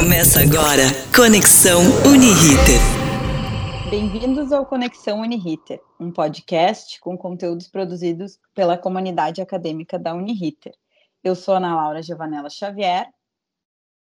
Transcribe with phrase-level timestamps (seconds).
[0.00, 2.80] Começa agora Conexão Uniriter.
[3.90, 10.72] Bem-vindos ao Conexão Uniriter, um podcast com conteúdos produzidos pela comunidade acadêmica da Uniriter.
[11.22, 13.10] Eu sou Ana Laura Giovanella Xavier.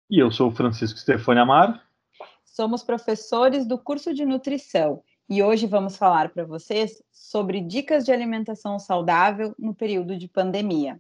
[0.10, 1.88] E eu sou Francisco Stefani Amar.
[2.44, 8.12] Somos professores do curso de nutrição e hoje vamos falar para vocês sobre dicas de
[8.12, 11.00] alimentação saudável no período de pandemia.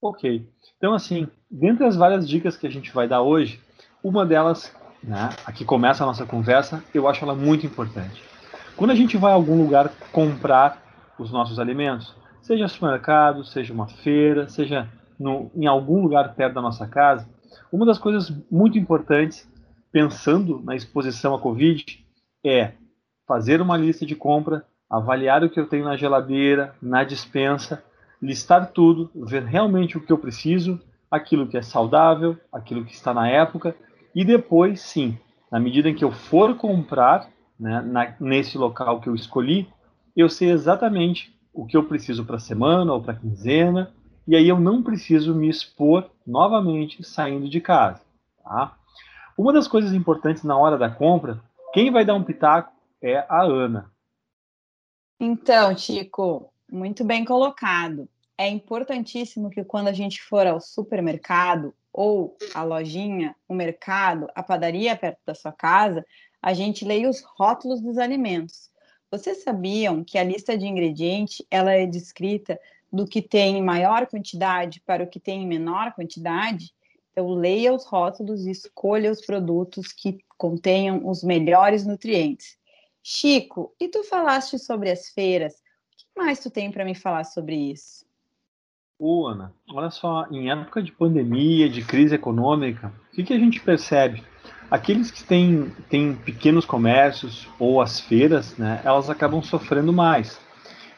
[0.00, 0.46] Ok.
[0.76, 3.60] Então, assim, dentre as várias dicas que a gente vai dar hoje,
[4.02, 8.22] uma delas, né, aqui começa a nossa conversa, eu acho ela muito importante.
[8.76, 10.80] Quando a gente vai a algum lugar comprar
[11.18, 16.62] os nossos alimentos, seja supermercado, seja uma feira, seja no, em algum lugar perto da
[16.62, 17.28] nossa casa,
[17.72, 19.50] uma das coisas muito importantes,
[19.90, 21.84] pensando na exposição à Covid,
[22.44, 22.72] é
[23.26, 27.82] fazer uma lista de compra, avaliar o que eu tenho na geladeira, na dispensa,
[28.20, 33.14] listar tudo, ver realmente o que eu preciso, aquilo que é saudável, aquilo que está
[33.14, 33.74] na época,
[34.14, 35.18] e depois, sim,
[35.50, 39.68] na medida em que eu for comprar, né, na, nesse local que eu escolhi,
[40.16, 43.92] eu sei exatamente o que eu preciso para semana ou para quinzena,
[44.26, 48.02] e aí eu não preciso me expor novamente saindo de casa.
[48.44, 48.76] Tá?
[49.36, 51.40] Uma das coisas importantes na hora da compra,
[51.72, 53.90] quem vai dar um pitaco é a Ana.
[55.20, 58.08] Então, Chico, muito bem colocado.
[58.40, 64.44] É importantíssimo que quando a gente for ao supermercado ou a lojinha, o mercado, a
[64.44, 66.06] padaria perto da sua casa,
[66.40, 68.70] a gente leia os rótulos dos alimentos.
[69.10, 72.60] Vocês sabiam que a lista de ingredientes ela é descrita
[72.92, 76.72] do que tem em maior quantidade para o que tem em menor quantidade?
[77.10, 82.56] Então, leia os rótulos e escolha os produtos que contenham os melhores nutrientes.
[83.02, 85.54] Chico, e tu falaste sobre as feiras?
[86.16, 88.07] mais tu tem para me falar sobre isso?
[89.00, 93.38] Ô, Ana, olha só, em época de pandemia, de crise econômica, o que, que a
[93.38, 94.24] gente percebe?
[94.68, 100.40] Aqueles que têm, têm pequenos comércios ou as feiras, né, elas acabam sofrendo mais.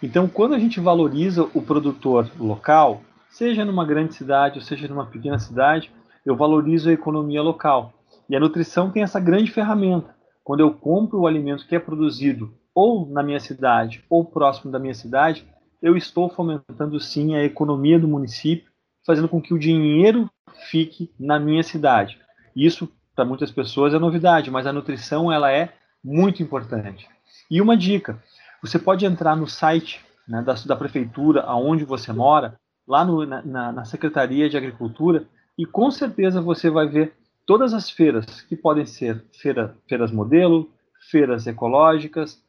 [0.03, 5.05] Então, quando a gente valoriza o produtor local, seja numa grande cidade ou seja numa
[5.05, 5.93] pequena cidade,
[6.25, 7.93] eu valorizo a economia local.
[8.31, 10.15] E a nutrição tem essa grande ferramenta.
[10.43, 14.79] Quando eu compro o alimento que é produzido ou na minha cidade ou próximo da
[14.79, 15.47] minha cidade,
[15.83, 18.71] eu estou fomentando sim a economia do município,
[19.07, 20.31] fazendo com que o dinheiro
[20.71, 22.19] fique na minha cidade.
[22.55, 27.09] Isso para muitas pessoas é novidade, mas a nutrição ela é muito importante.
[27.51, 28.23] E uma dica:
[28.63, 33.73] você pode entrar no site né, da, da, prefeitura, aonde você mora, lá no, na,
[33.73, 35.25] na Secretaria de Agricultura,
[35.57, 37.15] e com certeza você vai ver
[37.47, 40.71] todas as feiras, que podem ser feira, feiras modelo,
[41.11, 42.43] feiras ecológicas,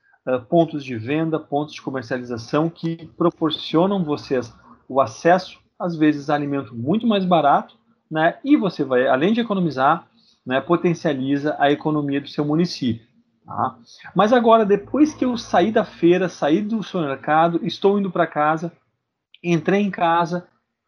[0.49, 4.53] pontos de venda, pontos de comercialização que proporcionam vocês
[4.87, 7.75] o acesso, às vezes, a alimento muito mais barato,
[8.09, 8.37] né?
[8.43, 10.07] E você vai, além de economizar,
[10.45, 13.05] né, potencializa a economia do seu município.
[13.45, 13.77] Tá?
[14.15, 18.71] Mas agora, depois que eu saí da feira, saí do supermercado, estou indo para casa,
[19.43, 20.47] entrei em casa,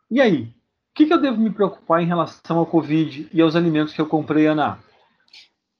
[0.09, 0.43] e aí?
[0.43, 4.01] O que, que, eu devo me preocupar em relação ao Covid e aos alimentos que
[4.01, 4.77] eu comprei, Ana?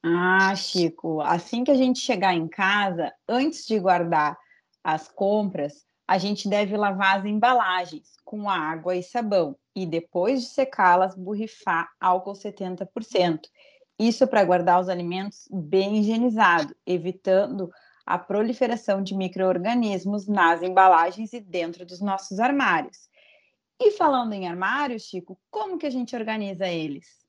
[0.06, 4.36] Ah, Chico, assim que a gente chegar em casa, antes de guardar
[4.84, 10.48] as compras, a gente deve lavar as embalagens com água e sabão e depois de
[10.48, 13.40] secá-las, borrifar álcool 70%.
[13.98, 17.70] Isso para guardar os alimentos bem higienizados, evitando
[18.04, 23.08] a proliferação de micro-organismos nas embalagens e dentro dos nossos armários.
[23.80, 27.24] E falando em armários, Chico, como que a gente organiza eles?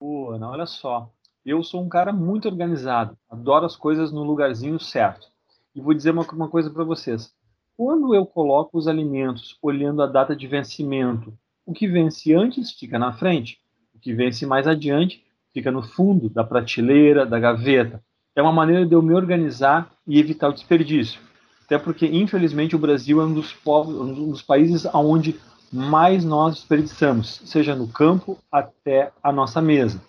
[0.00, 1.12] Ana, olha só.
[1.44, 5.26] Eu sou um cara muito organizado, adoro as coisas no lugarzinho certo.
[5.74, 7.32] E vou dizer uma, uma coisa para vocês.
[7.76, 11.36] Quando eu coloco os alimentos olhando a data de vencimento,
[11.66, 13.58] o que vence antes fica na frente,
[13.92, 18.00] o que vence mais adiante fica no fundo da prateleira, da gaveta.
[18.36, 21.20] É uma maneira de eu me organizar e evitar o desperdício.
[21.64, 25.40] Até porque, infelizmente, o Brasil é um dos, povos, um dos países onde
[25.72, 30.00] mais nós desperdiçamos, seja no campo até a nossa mesa.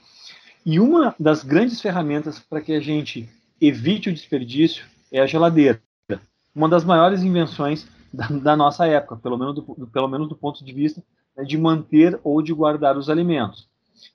[0.66, 3.30] E uma das grandes ferramentas para que a gente
[3.60, 5.82] evite o desperdício é a geladeira.
[6.56, 10.64] Uma das maiores invenções da, da nossa época, pelo menos do, pelo menos do ponto
[10.64, 11.04] de vista
[11.36, 13.68] né, de manter ou de guardar os alimentos.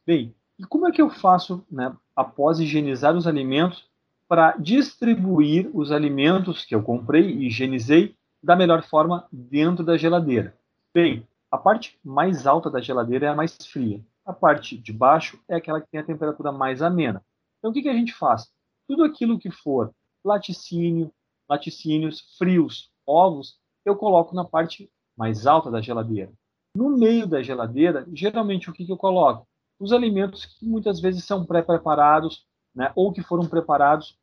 [0.06, 3.86] Bem, e como é que eu faço, né, após higienizar os alimentos,
[4.26, 10.54] para distribuir os alimentos que eu comprei e higienizei da melhor forma dentro da geladeira?
[10.94, 14.00] Bem, a parte mais alta da geladeira é a mais fria.
[14.28, 17.24] A parte de baixo é aquela que tem a temperatura mais amena.
[17.58, 18.48] Então, o que, que a gente faz?
[18.86, 19.92] Tudo aquilo que for
[20.24, 21.12] laticínio,
[21.48, 26.32] laticínios frios, ovos, eu coloco na parte mais alta da geladeira.
[26.76, 29.48] No meio da geladeira, geralmente o que, que eu coloco?
[29.78, 34.18] os alimentos que muitas vezes são pré-preparados, né, ou que foram preparados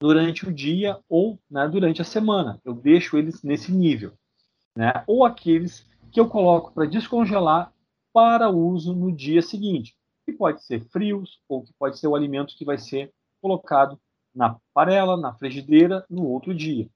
[0.00, 2.60] durante o dia ou né, durante a semana.
[2.64, 4.12] Eu deixo eles nesse nível.
[4.76, 7.72] Né, ou aqueles que eu coloco para descongelar
[8.12, 12.54] para uso no dia seguinte, que pode ser frios ou que pode ser o alimento
[12.56, 13.98] que vai ser colocado
[14.34, 16.88] na panela, na frigideira no outro dia.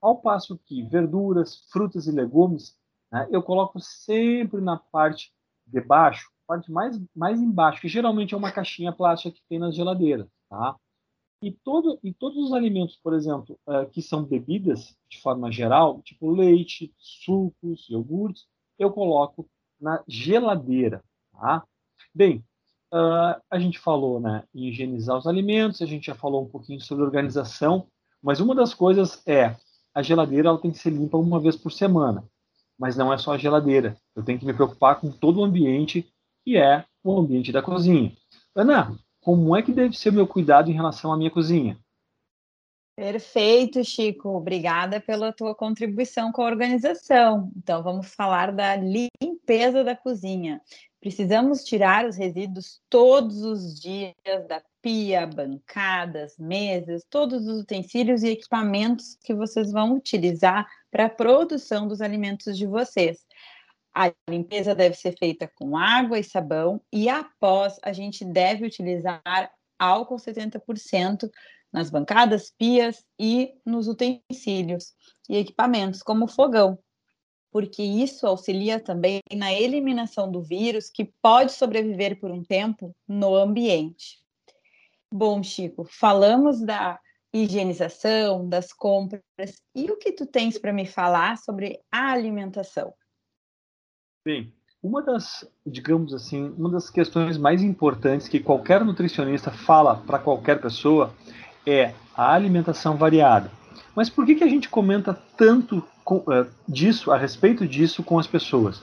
[0.00, 2.76] Ao passo que verduras, frutas e legumes,
[3.10, 5.32] né, eu coloco sempre na parte
[5.66, 9.74] de baixo, parte mais, mais embaixo, que geralmente é uma caixinha plástica que tem nas
[9.74, 10.76] geladeiras, tá?
[11.42, 16.00] E, todo, e todos os alimentos, por exemplo, uh, que são bebidas de forma geral,
[16.02, 18.46] tipo leite, sucos, iogurtes,
[18.78, 19.48] eu coloco
[19.80, 21.64] na geladeira, tá?
[22.14, 22.44] Bem,
[22.92, 26.80] uh, a gente falou né, em higienizar os alimentos, a gente já falou um pouquinho
[26.80, 27.86] sobre organização,
[28.22, 29.56] mas uma das coisas é
[29.94, 32.24] a geladeira ela tem que ser limpa uma vez por semana.
[32.76, 33.96] Mas não é só a geladeira.
[34.16, 36.12] Eu tenho que me preocupar com todo o ambiente
[36.44, 38.12] que é o ambiente da cozinha.
[38.54, 41.78] Ana, como é que deve ser o meu cuidado em relação à minha cozinha?
[42.96, 44.28] Perfeito, Chico.
[44.28, 47.50] Obrigada pela tua contribuição com a organização.
[47.56, 50.60] Então, vamos falar da limpeza da cozinha.
[51.00, 54.14] Precisamos tirar os resíduos todos os dias
[54.48, 61.10] da pia, bancadas, mesas, todos os utensílios e equipamentos que vocês vão utilizar para a
[61.10, 63.26] produção dos alimentos de vocês.
[63.92, 69.20] A limpeza deve ser feita com água e sabão e após a gente deve utilizar
[69.78, 71.28] álcool 70%
[71.74, 74.94] nas bancadas, pias e nos utensílios
[75.28, 76.78] e equipamentos, como fogão,
[77.50, 83.34] porque isso auxilia também na eliminação do vírus que pode sobreviver por um tempo no
[83.34, 84.22] ambiente.
[85.12, 87.00] Bom, Chico, falamos da
[87.32, 92.94] higienização, das compras, e o que tu tens para me falar sobre a alimentação?
[94.24, 100.18] Bem, uma das, digamos assim, uma das questões mais importantes que qualquer nutricionista fala para
[100.18, 101.12] qualquer pessoa
[101.66, 103.50] é a alimentação variada.
[103.94, 108.18] Mas por que, que a gente comenta tanto com, uh, disso, a respeito disso com
[108.18, 108.82] as pessoas?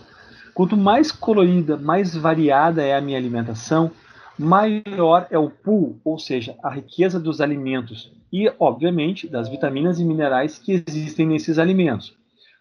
[0.54, 3.92] Quanto mais colorida, mais variada é a minha alimentação,
[4.38, 10.06] maior é o pool, ou seja, a riqueza dos alimentos e, obviamente, das vitaminas e
[10.06, 12.16] minerais que existem nesses alimentos.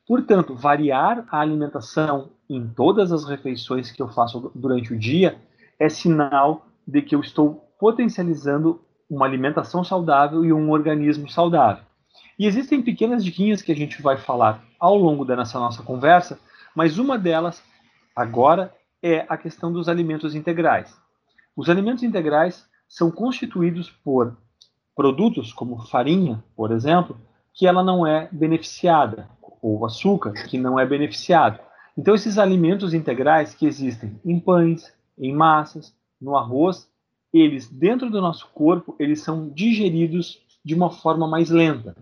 [0.07, 5.39] Portanto, variar a alimentação em todas as refeições que eu faço durante o dia
[5.79, 11.85] é sinal de que eu estou potencializando uma alimentação saudável e um organismo saudável.
[12.39, 16.39] E existem pequenas diquinhas que a gente vai falar ao longo dessa nossa conversa,
[16.75, 17.63] mas uma delas
[18.15, 18.73] agora
[19.03, 20.97] é a questão dos alimentos integrais.
[21.57, 24.37] Os alimentos integrais são constituídos por
[24.95, 27.19] produtos como farinha, por exemplo,
[27.53, 29.29] que ela não é beneficiada,
[29.63, 31.59] ou açúcar, que não é beneficiado.
[31.97, 36.90] Então, esses alimentos integrais que existem em pães, em massas, no arroz,
[37.33, 41.97] eles, dentro do nosso corpo, eles são digeridos de uma forma mais lenta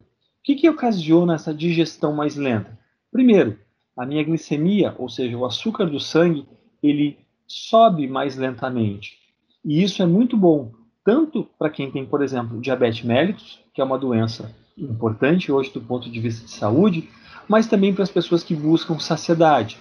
[0.48, 2.78] que, que ocasiona essa digestão mais lenta?
[3.12, 3.58] Primeiro,
[3.94, 6.46] a minha glicemia, ou seja, o açúcar do sangue,
[6.82, 9.18] ele sobe mais lentamente.
[9.62, 10.72] E isso é muito bom,
[11.04, 15.82] tanto para quem tem, por exemplo, diabetes mellitus, que é uma doença importante hoje do
[15.82, 17.10] ponto de vista de saúde,
[17.46, 19.76] mas também para as pessoas que buscam saciedade.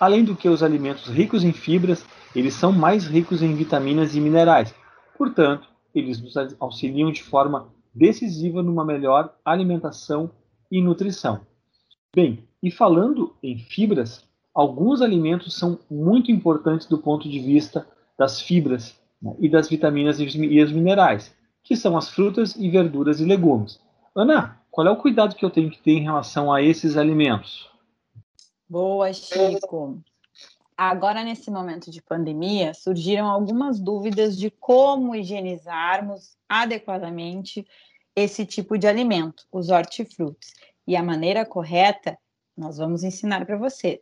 [0.00, 2.04] Além do que os alimentos ricos em fibras,
[2.34, 4.74] eles são mais ricos em vitaminas e minerais.
[5.18, 10.30] Portanto, eles nos auxiliam de forma decisiva numa melhor alimentação
[10.70, 11.40] e nutrição.
[12.14, 17.84] Bem, e falando em fibras, alguns alimentos são muito importantes do ponto de vista
[18.16, 21.34] das fibras né, e das vitaminas e os minerais,
[21.64, 23.80] que são as frutas e verduras e legumes.
[24.14, 27.68] Ana, qual é o cuidado que eu tenho que ter em relação a esses alimentos?
[28.68, 30.00] Boa, Chico.
[30.80, 37.66] Agora, nesse momento de pandemia, surgiram algumas dúvidas de como higienizarmos adequadamente
[38.14, 40.54] esse tipo de alimento, os hortifrutis.
[40.86, 42.16] E a maneira correta,
[42.56, 44.00] nós vamos ensinar para você.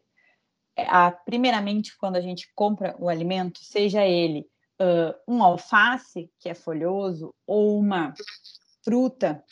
[0.76, 4.46] É, a, primeiramente, quando a gente compra o alimento, seja ele
[4.78, 8.12] uh, um alface, que é folhoso, ou uma
[8.84, 9.42] fruta,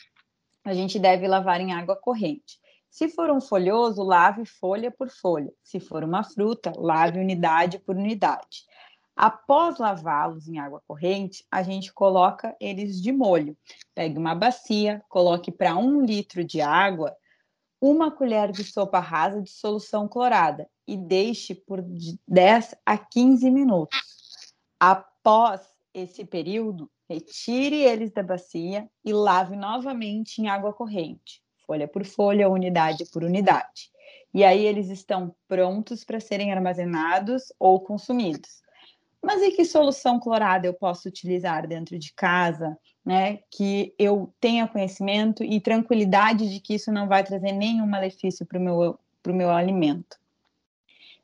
[0.63, 2.59] a gente deve lavar em água corrente.
[2.95, 5.51] Se for um folhoso, lave folha por folha.
[5.61, 8.63] Se for uma fruta, lave unidade por unidade.
[9.13, 13.57] Após lavá-los em água corrente, a gente coloca eles de molho.
[13.93, 17.13] Pegue uma bacia, coloque para um litro de água
[17.81, 21.83] uma colher de sopa rasa de solução clorada e deixe por
[22.25, 23.99] 10 a 15 minutos.
[24.79, 32.05] Após esse período, retire eles da bacia e lave novamente em água corrente, folha por
[32.05, 33.91] folha, unidade por unidade.
[34.33, 38.61] E aí eles estão prontos para serem armazenados ou consumidos.
[39.23, 43.39] Mas e que solução clorada eu posso utilizar dentro de casa, né?
[43.49, 48.59] Que eu tenha conhecimento e tranquilidade de que isso não vai trazer nenhum malefício para
[48.59, 50.17] o meu, meu alimento.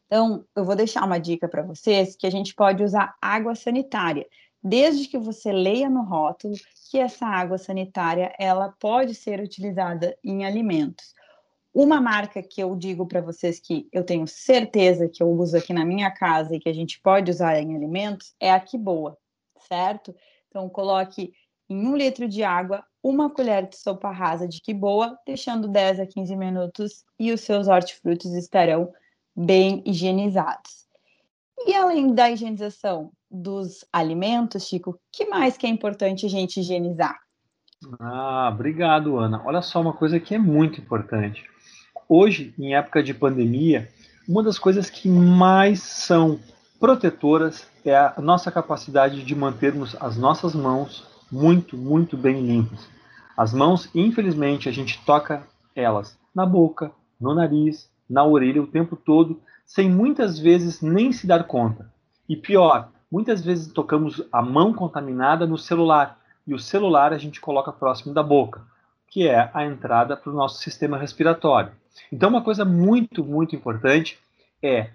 [0.08, 4.26] Então, eu vou deixar uma dica para vocês que a gente pode usar água sanitária,
[4.64, 6.54] desde que você leia no rótulo
[6.90, 11.14] que essa água sanitária ela pode ser utilizada em alimentos.
[11.74, 15.74] Uma marca que eu digo para vocês que eu tenho certeza que eu uso aqui
[15.74, 19.18] na minha casa e que a gente pode usar em alimentos é a Que Boa,
[19.68, 20.14] certo?
[20.50, 21.34] Então, coloque
[21.70, 26.02] em um litro de água uma colher de sopa rasa de Que Boa, deixando 10
[26.02, 28.92] a 15 minutos e os seus hortifrutos estarão
[29.34, 30.86] bem higienizados.
[31.66, 37.18] E além da higienização dos alimentos, Chico, que mais que é importante a gente higienizar?
[38.00, 39.42] Ah, obrigado, Ana.
[39.46, 41.44] Olha só uma coisa que é muito importante.
[42.08, 43.90] Hoje, em época de pandemia,
[44.28, 46.40] uma das coisas que mais são
[46.80, 52.88] protetoras é a nossa capacidade de mantermos as nossas mãos muito, muito bem limpas.
[53.36, 58.96] As mãos, infelizmente, a gente toca elas na boca, no nariz, na orelha o tempo
[58.96, 61.92] todo, sem muitas vezes nem se dar conta.
[62.28, 67.42] E pior, muitas vezes tocamos a mão contaminada no celular, e o celular a gente
[67.42, 68.62] coloca próximo da boca,
[69.08, 71.72] que é a entrada para o nosso sistema respiratório.
[72.12, 74.18] Então, uma coisa muito, muito importante
[74.64, 74.90] é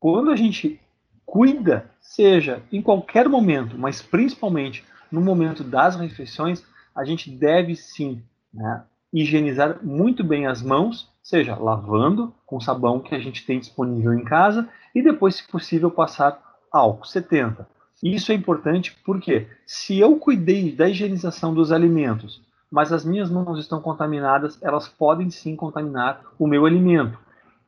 [0.00, 0.80] quando a gente
[1.26, 4.82] cuida, seja em qualquer momento, mas principalmente
[5.12, 8.22] no momento das refeições, a gente deve sim
[8.52, 8.82] né,
[9.12, 14.24] higienizar muito bem as mãos, seja lavando com sabão que a gente tem disponível em
[14.24, 17.66] casa e depois, se possível, passar álcool 70.
[18.02, 23.58] Isso é importante porque se eu cuidei da higienização dos alimentos, mas as minhas mãos
[23.58, 27.18] estão contaminadas, elas podem sim contaminar o meu alimento.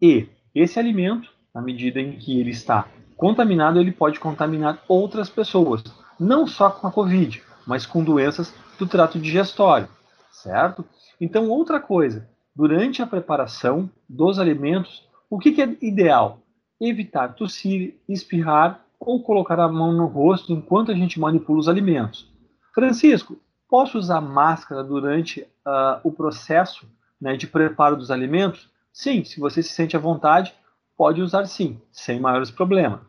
[0.01, 5.83] E esse alimento, na medida em que ele está contaminado, ele pode contaminar outras pessoas,
[6.19, 9.89] não só com a Covid, mas com doenças do trato digestório,
[10.31, 10.85] certo?
[11.21, 16.41] Então, outra coisa, durante a preparação dos alimentos, o que, que é ideal?
[16.81, 22.31] Evitar tossir, espirrar ou colocar a mão no rosto enquanto a gente manipula os alimentos.
[22.75, 23.39] Francisco,
[23.69, 26.87] posso usar máscara durante uh, o processo
[27.21, 28.69] né, de preparo dos alimentos?
[28.93, 30.55] Sim, se você se sente à vontade,
[30.97, 33.01] pode usar sim, sem maiores problemas.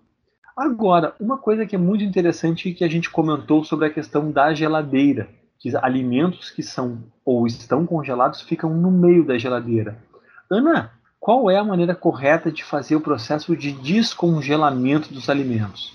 [0.56, 4.54] Agora, uma coisa que é muito interessante que a gente comentou sobre a questão da
[4.54, 5.30] geladeira
[5.62, 10.04] que alimentos que são ou estão congelados ficam no meio da geladeira.
[10.50, 10.92] Ana,
[11.22, 15.94] qual é a maneira correta de fazer o processo de descongelamento dos alimentos?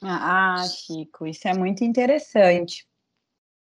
[0.00, 2.86] Ah, Chico, isso é muito interessante,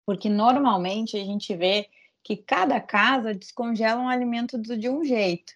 [0.06, 1.86] porque normalmente a gente vê
[2.24, 5.52] que cada casa descongela um alimento de um jeito,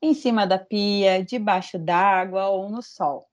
[0.00, 3.26] em cima da pia, debaixo d'água ou no sol,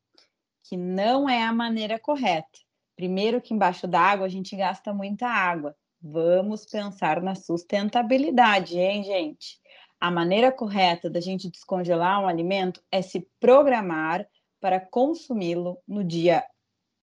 [0.64, 2.58] que não é a maneira correta.
[2.96, 5.76] Primeiro que embaixo d'água a gente gasta muita água.
[6.02, 9.61] Vamos pensar na sustentabilidade, hein, gente?
[10.02, 14.28] A maneira correta da gente descongelar um alimento é se programar
[14.60, 16.44] para consumi-lo no dia,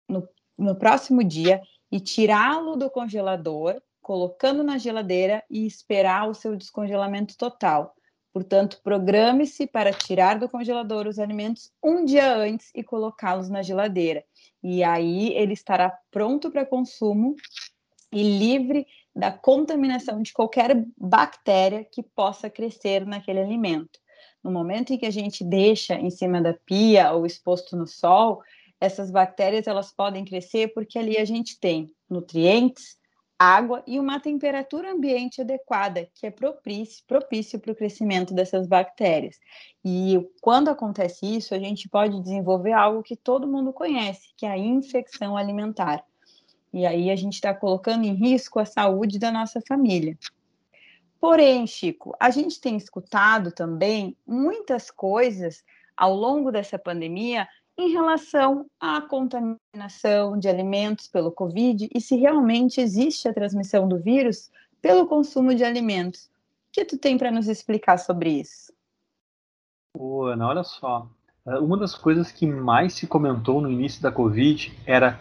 [0.06, 6.54] no, no próximo dia e tirá-lo do congelador, colocando na geladeira e esperar o seu
[6.54, 7.94] descongelamento total.
[8.30, 14.22] Portanto, programe-se para tirar do congelador os alimentos um dia antes e colocá-los na geladeira.
[14.62, 17.36] E aí ele estará pronto para consumo
[18.12, 24.00] e livre da contaminação de qualquer bactéria que possa crescer naquele alimento.
[24.42, 28.42] No momento em que a gente deixa em cima da pia ou exposto no sol,
[28.80, 32.96] essas bactérias elas podem crescer porque ali a gente tem nutrientes,
[33.38, 39.36] água e uma temperatura ambiente adequada, que é propício, propício para o crescimento dessas bactérias.
[39.84, 44.50] E quando acontece isso, a gente pode desenvolver algo que todo mundo conhece, que é
[44.50, 46.04] a infecção alimentar.
[46.72, 50.16] E aí a gente está colocando em risco a saúde da nossa família.
[51.20, 55.62] Porém, Chico, a gente tem escutado também muitas coisas
[55.96, 57.46] ao longo dessa pandemia
[57.78, 63.98] em relação à contaminação de alimentos pelo Covid e se realmente existe a transmissão do
[63.98, 64.50] vírus
[64.80, 66.24] pelo consumo de alimentos.
[66.24, 68.72] O que tu tem para nos explicar sobre isso?
[69.96, 71.08] Ô, Ana, olha só.
[71.44, 75.20] Uma das coisas que mais se comentou no início da Covid era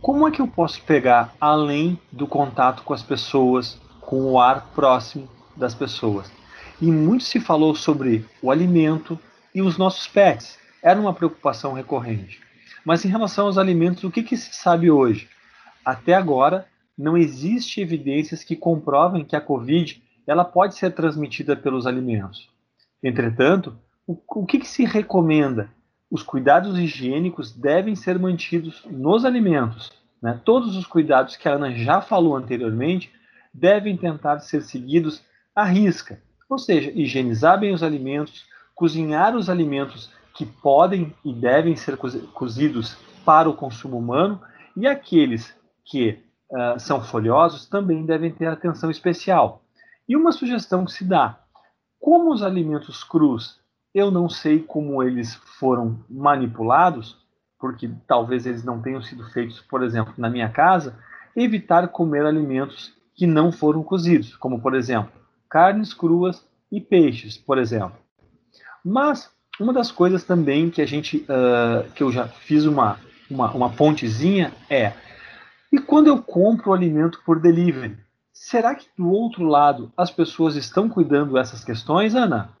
[0.00, 4.68] como é que eu posso pegar além do contato com as pessoas, com o ar
[4.74, 6.30] próximo das pessoas?
[6.80, 9.18] E muito se falou sobre o alimento
[9.54, 10.58] e os nossos pets.
[10.82, 12.40] Era uma preocupação recorrente.
[12.84, 15.28] Mas em relação aos alimentos, o que, que se sabe hoje?
[15.84, 21.86] Até agora, não existe evidências que comprovem que a Covid ela pode ser transmitida pelos
[21.86, 22.48] alimentos.
[23.02, 25.70] Entretanto, o, o que, que se recomenda?
[26.10, 29.92] Os cuidados higiênicos devem ser mantidos nos alimentos.
[30.22, 30.40] Né?
[30.44, 33.12] Todos os cuidados que a Ana já falou anteriormente
[33.52, 35.22] devem tentar ser seguidos
[35.54, 41.76] à risca, ou seja, higienizar bem os alimentos, cozinhar os alimentos que podem e devem
[41.76, 44.40] ser cozidos para o consumo humano
[44.76, 45.52] e aqueles
[45.84, 49.62] que uh, são folhosos também devem ter atenção especial.
[50.08, 51.40] E uma sugestão que se dá:
[51.98, 53.60] como os alimentos crus,
[53.98, 57.18] eu não sei como eles foram manipulados,
[57.58, 60.96] porque talvez eles não tenham sido feitos, por exemplo, na minha casa,
[61.34, 65.12] evitar comer alimentos que não foram cozidos, como por exemplo,
[65.48, 67.98] carnes cruas e peixes, por exemplo.
[68.84, 73.50] Mas uma das coisas também que a gente, uh, que eu já fiz uma, uma,
[73.50, 74.92] uma pontezinha é,
[75.72, 77.98] e quando eu compro o alimento por delivery,
[78.32, 82.56] será que do outro lado as pessoas estão cuidando dessas questões, Ana?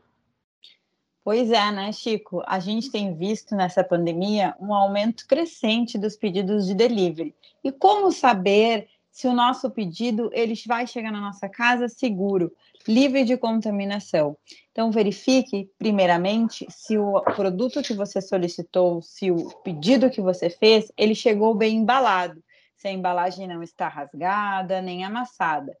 [1.28, 2.42] Pois é, né, Chico?
[2.46, 7.34] A gente tem visto nessa pandemia um aumento crescente dos pedidos de delivery.
[7.62, 12.50] E como saber se o nosso pedido ele vai chegar na nossa casa seguro,
[12.88, 14.38] livre de contaminação?
[14.72, 20.90] Então verifique primeiramente se o produto que você solicitou, se o pedido que você fez,
[20.96, 22.42] ele chegou bem embalado,
[22.74, 25.76] se a embalagem não está rasgada nem amassada.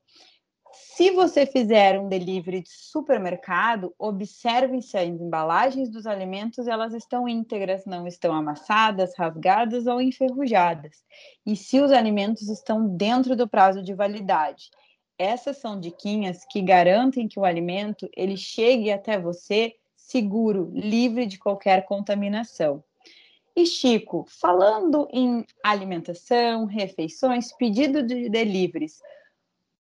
[0.80, 7.28] Se você fizer um delivery de supermercado, observe se as embalagens dos alimentos elas estão
[7.28, 11.04] íntegras, não estão amassadas, rasgadas ou enferrujadas.
[11.44, 14.70] E se os alimentos estão dentro do prazo de validade.
[15.18, 21.38] Essas são diquinhas que garantem que o alimento ele chegue até você seguro, livre de
[21.38, 22.82] qualquer contaminação.
[23.54, 29.00] E Chico, falando em alimentação, refeições, pedido de deliveries,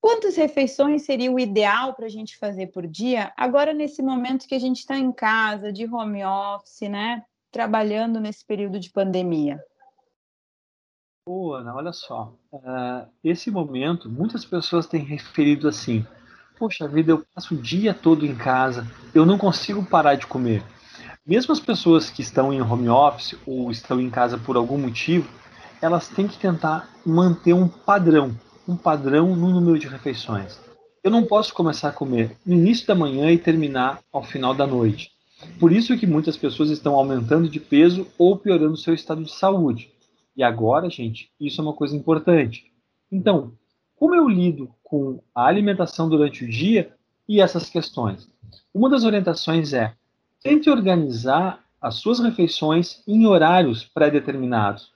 [0.00, 4.54] Quantas refeições seria o ideal para a gente fazer por dia, agora nesse momento que
[4.54, 7.24] a gente está em casa, de home office, né?
[7.50, 9.60] Trabalhando nesse período de pandemia?
[11.26, 12.32] Ô, Ana, olha só.
[12.52, 16.06] Uh, esse momento, muitas pessoas têm referido assim:
[16.58, 20.62] Poxa vida, eu passo o dia todo em casa, eu não consigo parar de comer.
[21.26, 25.28] Mesmo as pessoas que estão em home office ou estão em casa por algum motivo,
[25.82, 28.34] elas têm que tentar manter um padrão
[28.68, 30.60] um padrão no número de refeições.
[31.02, 34.66] Eu não posso começar a comer no início da manhã e terminar ao final da
[34.66, 35.10] noite.
[35.58, 39.90] Por isso que muitas pessoas estão aumentando de peso ou piorando seu estado de saúde.
[40.36, 42.70] E agora, gente, isso é uma coisa importante.
[43.10, 43.52] Então,
[43.96, 46.92] como eu lido com a alimentação durante o dia
[47.26, 48.28] e essas questões?
[48.74, 49.94] Uma das orientações é:
[50.42, 54.92] tente organizar as suas refeições em horários pré-determinados.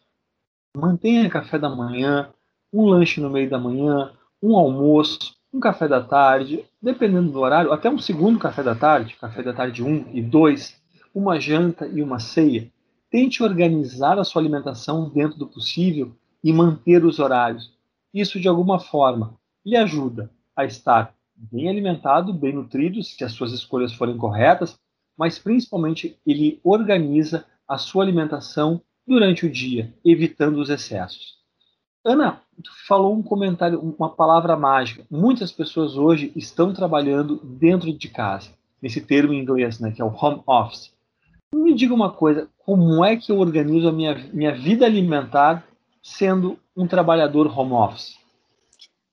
[0.77, 2.33] Mantenha café da manhã,
[2.73, 7.73] um lanche no meio da manhã, um almoço, um café da tarde, dependendo do horário,
[7.73, 10.81] até um segundo café da tarde, café da tarde 1 um e 2,
[11.15, 12.71] uma janta e uma ceia.
[13.11, 17.71] Tente organizar a sua alimentação dentro do possível e manter os horários.
[18.13, 23.53] Isso, de alguma forma, lhe ajuda a estar bem alimentado, bem nutrido, se as suas
[23.53, 24.79] escolhas forem corretas,
[25.17, 31.39] mas principalmente ele organiza a sua alimentação durante o dia, evitando os excessos.
[32.05, 35.05] Ana, tu falou um comentário, uma palavra mágica.
[35.11, 40.05] Muitas pessoas hoje estão trabalhando dentro de casa, nesse termo em inglês, né, que é
[40.05, 40.93] o home office.
[41.55, 45.67] Me diga uma coisa, como é que eu organizo a minha, minha vida alimentar
[46.03, 48.17] sendo um trabalhador home office?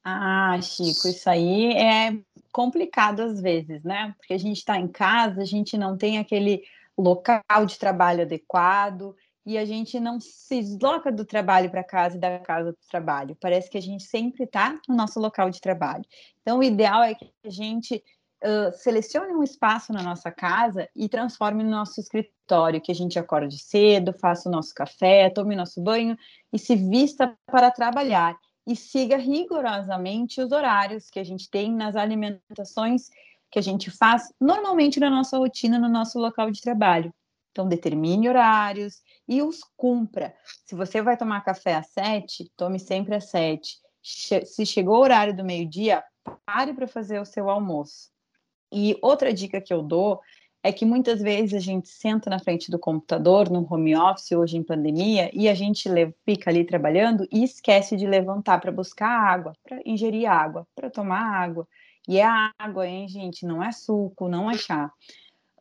[0.04, 2.18] Ah, Chico, isso aí é
[2.52, 4.14] complicado às vezes, né?
[4.18, 6.64] Porque a gente está em casa, a gente não tem aquele
[6.98, 9.16] local de trabalho adequado,
[9.50, 12.88] e a gente não se desloca do trabalho para casa e da casa para o
[12.88, 13.38] trabalho.
[13.42, 16.06] Parece que a gente sempre está no nosso local de trabalho.
[16.44, 17.96] Então, o ideal é que a gente
[18.44, 23.18] uh, selecione um espaço na nossa casa e transforme no nosso escritório, que a gente
[23.18, 26.16] acorde cedo, faça o nosso café, tome nosso banho
[26.54, 28.38] e se vista para trabalhar.
[28.68, 33.10] E siga rigorosamente os horários que a gente tem nas alimentações
[33.50, 37.12] que a gente faz normalmente na nossa rotina, no nosso local de trabalho.
[37.52, 40.34] Então, determine horários e os cumpra.
[40.66, 43.78] Se você vai tomar café às sete, tome sempre às sete.
[44.02, 46.04] Se chegou o horário do meio-dia,
[46.46, 48.10] pare para fazer o seu almoço.
[48.74, 50.20] E outra dica que eu dou
[50.64, 54.58] é que muitas vezes a gente senta na frente do computador, no home office, hoje
[54.58, 55.88] em pandemia, e a gente
[56.26, 61.22] fica ali trabalhando e esquece de levantar para buscar água, para ingerir água, para tomar
[61.22, 61.68] água.
[62.08, 62.26] E é
[62.58, 63.46] água, hein, gente?
[63.46, 64.92] Não é suco, não é chá.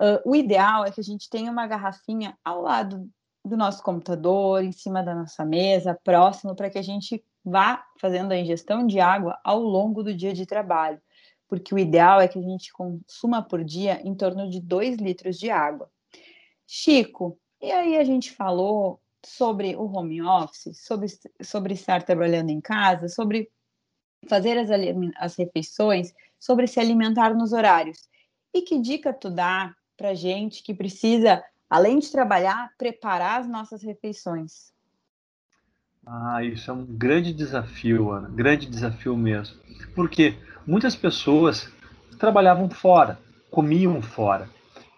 [0.00, 3.09] Uh, o ideal é que a gente tenha uma garrafinha ao lado
[3.48, 8.32] do nosso computador, em cima da nossa mesa, próximo, para que a gente vá fazendo
[8.32, 11.00] a ingestão de água ao longo do dia de trabalho,
[11.48, 15.38] porque o ideal é que a gente consuma por dia em torno de 2 litros
[15.38, 15.90] de água.
[16.66, 21.08] Chico, E aí a gente falou sobre o home office, sobre,
[21.42, 23.50] sobre estar trabalhando em casa, sobre
[24.28, 24.68] fazer as,
[25.16, 28.08] as refeições, sobre se alimentar nos horários.
[28.54, 33.83] E que dica tu dá para gente que precisa, além de trabalhar, preparar as nossas
[33.83, 34.72] refeições?
[36.07, 39.57] Ah, isso é um grande desafio, Ana, grande desafio mesmo.
[39.94, 40.35] Porque
[40.66, 41.70] muitas pessoas
[42.18, 43.18] trabalhavam fora,
[43.50, 44.48] comiam fora,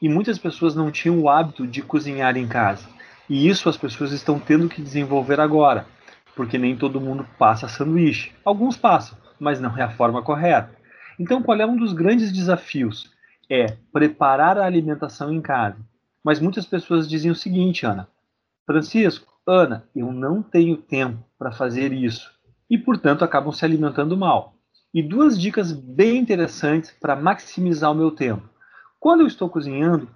[0.00, 2.88] e muitas pessoas não tinham o hábito de cozinhar em casa.
[3.28, 5.87] E isso as pessoas estão tendo que desenvolver agora,
[6.35, 8.33] porque nem todo mundo passa sanduíche.
[8.44, 10.70] Alguns passam, mas não é a forma correta.
[11.18, 13.12] Então, qual é um dos grandes desafios?
[13.48, 15.76] É preparar a alimentação em casa.
[16.24, 18.09] Mas muitas pessoas dizem o seguinte, Ana:
[18.66, 22.30] Francisco, Ana, eu não tenho tempo para fazer isso.
[22.68, 24.54] E, portanto, acabam se alimentando mal.
[24.92, 28.48] E duas dicas bem interessantes para maximizar o meu tempo.
[28.98, 30.09] Quando eu estou cozinhando,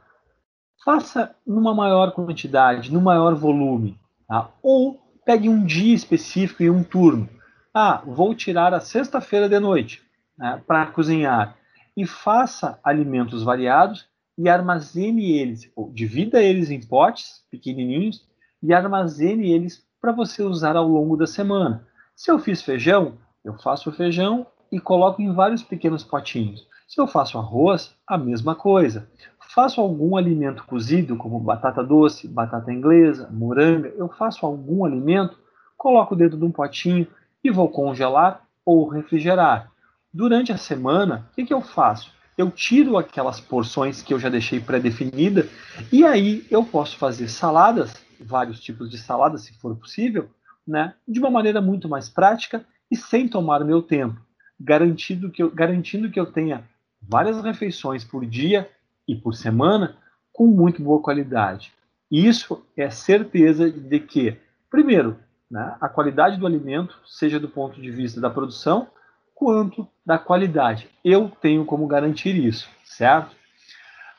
[0.85, 3.99] faça numa maior quantidade, no maior volume.
[4.29, 4.51] Tá?
[4.62, 7.29] Ou pegue um dia específico e um turno.
[7.73, 10.03] Ah, vou tirar a sexta-feira de noite
[10.38, 11.57] né, para cozinhar.
[11.97, 18.27] E faça alimentos variados e armazene eles, ou divida eles em potes pequenininhos
[18.62, 21.87] e armazene eles para você usar ao longo da semana.
[22.14, 26.66] Se eu fiz feijão, eu faço o feijão e coloco em vários pequenos potinhos.
[26.87, 29.09] Se eu faço arroz, a mesma coisa.
[29.55, 35.38] Faço algum alimento cozido, como batata doce, batata inglesa, moranga, eu faço algum alimento,
[35.77, 37.07] coloco dentro de um potinho
[37.42, 39.70] e vou congelar ou refrigerar.
[40.12, 42.13] Durante a semana, o que, que eu faço?
[42.37, 45.49] Eu tiro aquelas porções que eu já deixei pré-definida
[45.92, 50.29] e aí eu posso fazer saladas vários tipos de salada, se for possível,
[50.66, 54.20] né, de uma maneira muito mais prática e sem tomar meu tempo,
[54.59, 56.64] garantindo que eu, garantindo que eu tenha
[57.01, 58.68] várias refeições por dia
[59.07, 59.97] e por semana
[60.33, 61.73] com muito boa qualidade.
[62.11, 64.37] Isso é certeza de que,
[64.70, 65.18] primeiro,
[65.51, 68.88] né, a qualidade do alimento, seja do ponto de vista da produção,
[69.35, 70.88] quanto da qualidade.
[71.05, 73.35] Eu tenho como garantir isso, certo?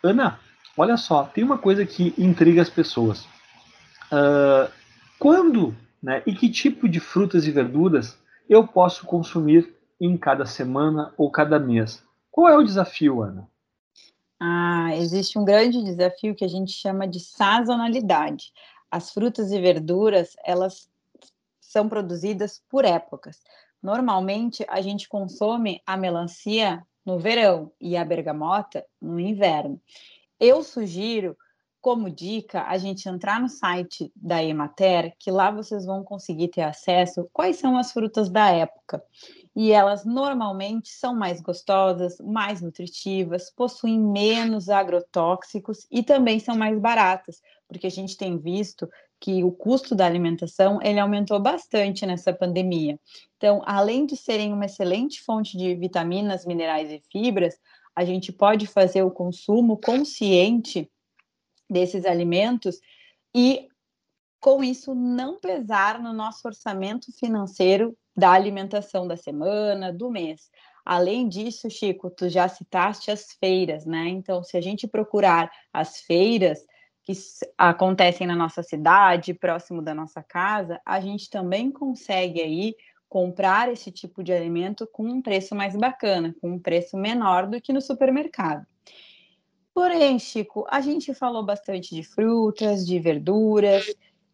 [0.03, 0.39] Ana,
[0.77, 3.25] olha só, tem uma coisa que intriga as pessoas.
[4.11, 4.71] Uh,
[5.17, 5.75] quando
[6.05, 8.15] né, e que tipo de frutas e verduras
[8.47, 12.03] eu posso consumir em cada semana ou cada mês?
[12.29, 13.49] Qual é o desafio, Ana?
[14.39, 18.51] Ah, existe um grande desafio que a gente chama de sazonalidade.
[18.91, 20.87] As frutas e verduras, elas
[21.59, 23.41] são produzidas por épocas.
[23.85, 29.79] Normalmente, a gente consome a melancia no verão e a bergamota no inverno.
[30.39, 31.37] Eu sugiro
[31.79, 36.63] como dica a gente entrar no site da Emater, que lá vocês vão conseguir ter
[36.63, 39.03] acesso quais são as frutas da época.
[39.55, 46.79] E elas normalmente são mais gostosas, mais nutritivas, possuem menos agrotóxicos e também são mais
[46.79, 48.89] baratas, porque a gente tem visto
[49.25, 52.99] que o custo da alimentação ele aumentou bastante nessa pandemia.
[53.35, 57.59] Então, além de serem uma excelente fonte de vitaminas, minerais e fibras,
[57.95, 60.87] a gente pode fazer o consumo consciente
[61.67, 62.79] desses alimentos
[63.33, 63.67] e
[64.39, 70.51] com isso não pesar no nosso orçamento financeiro da alimentação da semana, do mês.
[70.85, 74.07] Além disso, Chico, tu já citaste as feiras, né?
[74.07, 76.63] Então, se a gente procurar as feiras
[77.05, 77.13] que
[77.55, 82.75] acontecem na nossa cidade, próximo da nossa casa, a gente também consegue aí
[83.07, 87.61] comprar esse tipo de alimento com um preço mais bacana, com um preço menor do
[87.61, 88.65] que no supermercado.
[89.71, 93.85] Porém, Chico, a gente falou bastante de frutas, de verduras,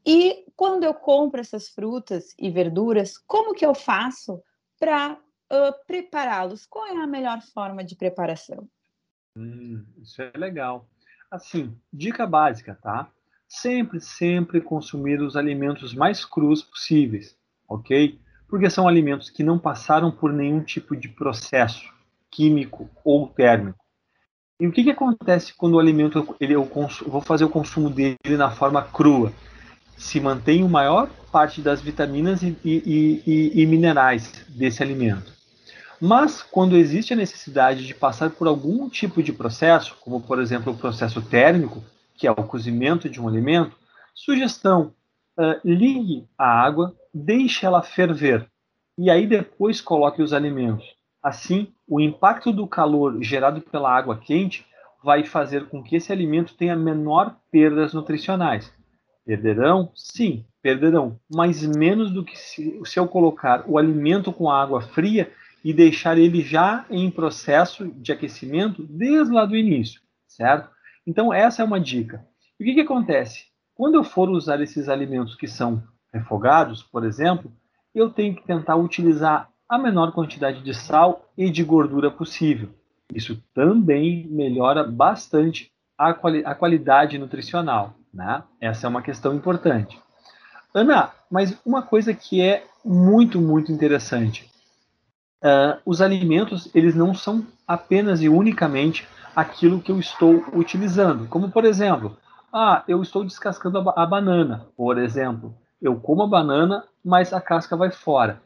[0.05, 4.41] e quando eu compro essas frutas e verduras, como que eu faço
[4.79, 6.65] para uh, prepará-los?
[6.65, 8.67] Qual é a melhor forma de preparação?
[9.35, 10.87] Hum, isso é legal.
[11.31, 13.07] Assim, dica básica, tá?
[13.47, 17.37] Sempre, sempre consumir os alimentos mais crus possíveis,
[17.69, 18.19] ok?
[18.49, 21.89] Porque são alimentos que não passaram por nenhum tipo de processo
[22.29, 23.79] químico ou térmico.
[24.59, 26.69] E o que, que acontece quando o alimento, ele, eu
[27.07, 29.31] vou fazer o consumo dele na forma crua?
[29.97, 35.31] Se mantém a maior parte das vitaminas e, e, e, e minerais desse alimento.
[36.01, 40.73] Mas quando existe a necessidade de passar por algum tipo de processo, como por exemplo
[40.73, 41.83] o processo térmico,
[42.15, 43.77] que é o cozimento de um alimento,
[44.15, 44.95] sugestão:
[45.37, 48.49] uh, ligue a água, deixe ela ferver
[48.97, 50.85] e aí depois coloque os alimentos.
[51.21, 54.65] Assim, o impacto do calor gerado pela água quente
[55.03, 58.71] vai fazer com que esse alimento tenha menor perdas nutricionais.
[59.25, 59.91] Perderão?
[59.95, 65.31] Sim, perderão, mas menos do que se, se eu colocar o alimento com água fria
[65.63, 70.69] e deixar ele já em processo de aquecimento desde lá do início, certo?
[71.05, 72.25] Então, essa é uma dica.
[72.59, 73.51] E o que, que acontece?
[73.81, 75.81] quando eu for usar esses alimentos que são
[76.13, 77.51] refogados, por exemplo,
[77.95, 82.69] eu tenho que tentar utilizar a menor quantidade de sal e de gordura possível.
[83.11, 87.95] Isso também melhora bastante a, quali a qualidade nutricional.
[88.13, 88.43] Né?
[88.61, 89.99] Essa é uma questão importante.
[90.75, 94.47] Ana, mas uma coisa que é muito, muito interessante.
[95.43, 101.27] Uh, os alimentos, eles não são apenas e unicamente aquilo que eu estou utilizando.
[101.27, 102.17] Como, por exemplo,
[102.53, 105.55] ah, eu estou descascando a, a banana, por exemplo.
[105.81, 108.41] Eu como a banana, mas a casca vai fora.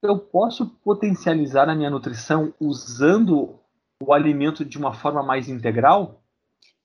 [0.00, 3.58] Eu posso potencializar a minha nutrição usando
[4.00, 6.22] o alimento de uma forma mais integral?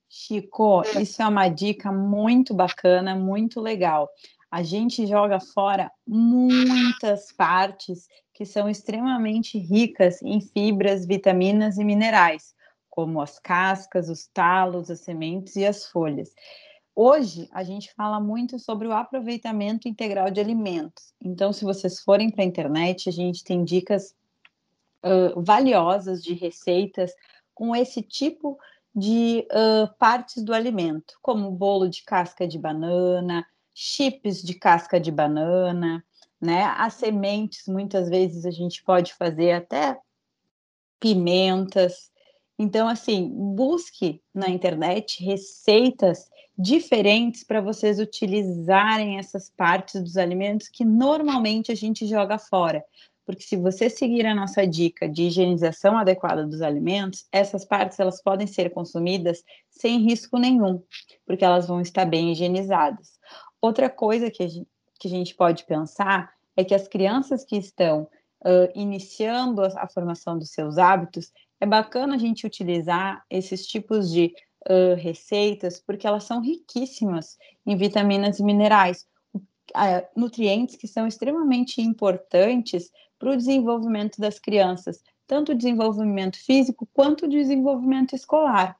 [0.08, 4.08] Chico, isso é uma dica muito bacana, muito legal.
[4.50, 12.54] A gente joga fora muitas partes que são extremamente ricas em fibras, vitaminas e minerais,
[12.90, 16.34] como as cascas, os talos, as sementes e as folhas.
[16.96, 21.14] Hoje a gente fala muito sobre o aproveitamento integral de alimentos.
[21.20, 24.14] Então, se vocês forem para a internet, a gente tem dicas
[25.02, 27.12] uh, valiosas de receitas
[27.54, 28.58] com esse tipo
[28.94, 33.44] de uh, partes do alimento, como bolo de casca de banana,
[33.74, 36.04] chips de casca de banana,
[36.44, 36.64] né?
[36.76, 39.98] As sementes, muitas vezes a gente pode fazer até
[41.00, 42.12] pimentas.
[42.58, 50.84] Então, assim, busque na internet receitas diferentes para vocês utilizarem essas partes dos alimentos que
[50.84, 52.84] normalmente a gente joga fora.
[53.26, 58.22] Porque se você seguir a nossa dica de higienização adequada dos alimentos, essas partes elas
[58.22, 60.82] podem ser consumidas sem risco nenhum,
[61.26, 63.18] porque elas vão estar bem higienizadas.
[63.62, 64.68] Outra coisa que a gente,
[65.00, 68.08] que a gente pode pensar é que as crianças que estão
[68.44, 74.10] uh, iniciando a, a formação dos seus hábitos, é bacana a gente utilizar esses tipos
[74.10, 74.34] de
[74.68, 77.36] uh, receitas, porque elas são riquíssimas
[77.66, 79.06] em vitaminas e minerais,
[80.14, 87.24] nutrientes que são extremamente importantes para o desenvolvimento das crianças, tanto o desenvolvimento físico quanto
[87.24, 88.76] o desenvolvimento escolar.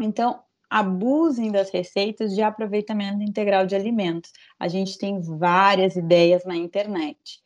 [0.00, 4.32] Então, abusem das receitas de aproveitamento integral de alimentos.
[4.58, 7.40] A gente tem várias ideias na internet.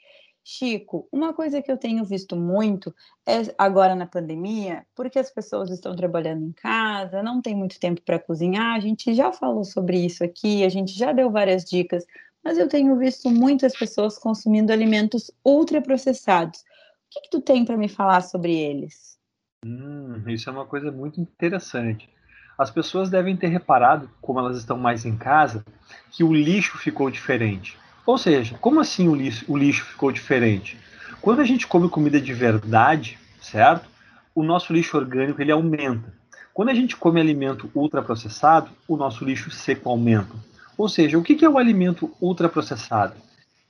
[0.45, 2.93] Chico, uma coisa que eu tenho visto muito
[3.25, 8.03] é agora na pandemia, porque as pessoas estão trabalhando em casa, não tem muito tempo
[8.03, 12.05] para cozinhar, a gente já falou sobre isso aqui, a gente já deu várias dicas,
[12.43, 16.61] mas eu tenho visto muitas pessoas consumindo alimentos ultraprocessados.
[16.61, 16.65] O
[17.11, 19.17] que, que tu tem para me falar sobre eles?
[19.65, 22.11] Hum, isso é uma coisa muito interessante.
[22.57, 25.65] As pessoas devem ter reparado, como elas estão mais em casa,
[26.11, 27.77] que o lixo ficou diferente.
[28.05, 30.79] Ou seja, como assim o lixo, o lixo ficou diferente?
[31.21, 33.88] Quando a gente come comida de verdade, certo?
[34.35, 36.12] O nosso lixo orgânico ele aumenta.
[36.53, 40.35] Quando a gente come alimento ultraprocessado, o nosso lixo seco aumenta.
[40.77, 43.15] Ou seja, o que é o alimento ultraprocessado?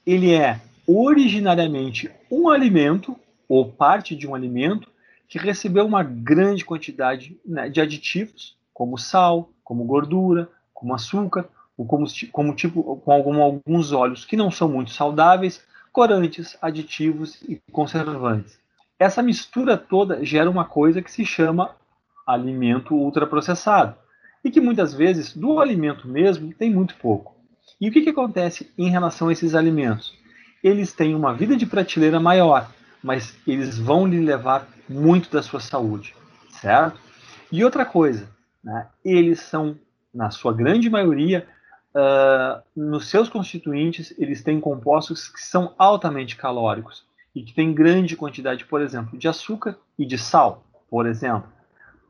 [0.04, 3.16] Ele é originariamente um alimento
[3.48, 4.88] ou parte de um alimento
[5.28, 11.86] que recebeu uma grande quantidade né, de aditivos, como sal, como gordura, como açúcar ou
[11.86, 17.62] como, como tipo com algum, alguns óleos que não são muito saudáveis, corantes, aditivos e
[17.70, 18.58] conservantes.
[18.98, 21.76] Essa mistura toda gera uma coisa que se chama
[22.26, 23.94] alimento ultraprocessado
[24.42, 27.36] e que muitas vezes do alimento mesmo tem muito pouco.
[27.80, 30.12] E o que, que acontece em relação a esses alimentos?
[30.60, 32.68] Eles têm uma vida de prateleira maior,
[33.00, 36.16] mas eles vão lhe levar muito da sua saúde,
[36.60, 36.98] certo?
[37.52, 38.28] E outra coisa,
[38.62, 39.76] né, eles são,
[40.14, 41.46] na sua grande maioria,
[41.94, 48.16] uh, nos seus constituintes, eles têm compostos que são altamente calóricos e que têm grande
[48.16, 51.50] quantidade, por exemplo, de açúcar e de sal, por exemplo.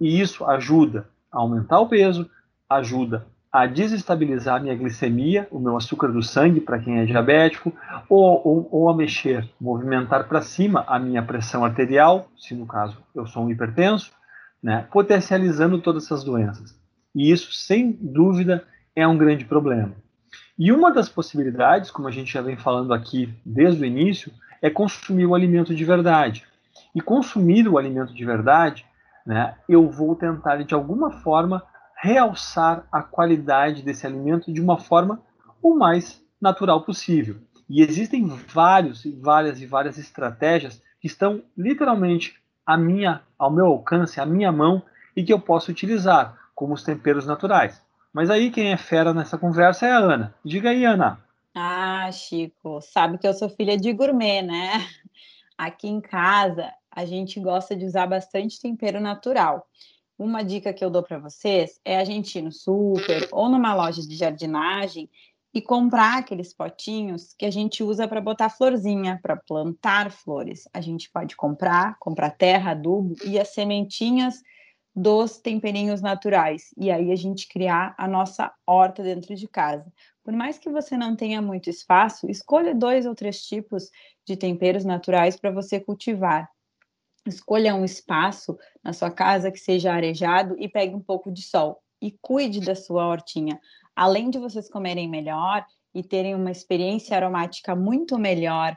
[0.01, 2.29] E isso ajuda a aumentar o peso,
[2.69, 7.73] ajuda a desestabilizar a minha glicemia, o meu açúcar do sangue para quem é diabético,
[8.09, 12.97] ou, ou, ou a mexer, movimentar para cima a minha pressão arterial, se no caso
[13.15, 14.11] eu sou um hipertenso,
[14.63, 16.79] né, potencializando todas essas doenças.
[17.15, 19.95] E isso, sem dúvida, é um grande problema.
[20.59, 24.71] E uma das possibilidades, como a gente já vem falando aqui desde o início, é
[24.71, 26.45] consumir o alimento de verdade.
[26.95, 28.87] E consumir o alimento de verdade,
[29.27, 31.63] né, eu vou tentar de alguma forma
[31.97, 35.21] realçar a qualidade desse alimento de uma forma
[35.63, 37.37] o mais natural possível.
[37.69, 44.21] E existem vários várias e várias estratégias que estão literalmente à minha, ao meu alcance,
[44.21, 44.83] à minha mão
[45.17, 47.83] e que eu posso utilizar como os temperos naturais.
[48.13, 50.35] Mas aí quem é fera nessa conversa é a Ana.
[50.45, 51.19] Diga aí, Ana.
[51.55, 54.87] Ah, Chico, sabe que eu sou filha de gourmet, né?
[55.57, 59.67] Aqui em casa a gente gosta de usar bastante tempero natural.
[60.19, 63.75] uma dica que eu dou para vocês é a gente ir no super ou numa
[63.75, 65.11] loja de jardinagem
[65.55, 70.67] e comprar aqueles potinhos que a gente usa para botar florzinha, para plantar flores.
[70.73, 74.43] A gente pode comprar, comprar terra, adubo e as sementinhas
[74.95, 76.75] dos temperinhos naturais.
[76.77, 79.93] E aí a gente criar a nossa horta dentro de casa.
[80.25, 83.91] Por mais que você não tenha muito espaço, escolha dois ou três tipos
[84.27, 86.49] de temperos naturais para você cultivar.
[87.27, 91.83] Escolha um espaço na sua casa que seja arejado e pegue um pouco de sol.
[92.01, 93.61] E cuide da sua hortinha
[93.95, 98.77] além de vocês comerem melhor e terem uma experiência aromática muito melhor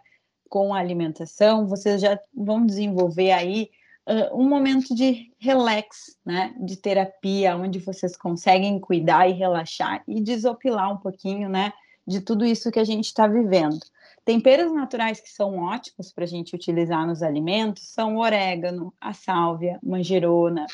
[0.49, 3.69] com a alimentação, vocês já vão desenvolver aí
[4.07, 10.21] uh, um momento de relax, né, de terapia, onde vocês conseguem cuidar e relaxar e
[10.21, 11.73] desopilar um pouquinho, né,
[12.07, 13.79] de tudo isso que a gente está vivendo.
[14.23, 19.13] Temperos naturais que são ótimos para a gente utilizar nos alimentos são o orégano, a
[19.13, 20.65] sálvia, manjerona,